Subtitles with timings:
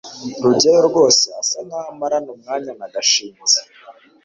[0.43, 3.59] rugeyo rwose asa nkaho amarana umwanya na gashinzi